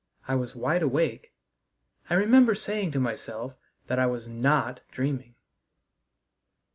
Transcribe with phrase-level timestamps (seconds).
[0.27, 1.31] I was wide awake.
[2.09, 3.53] I remember saying to myself
[3.85, 5.35] that I was not dreaming.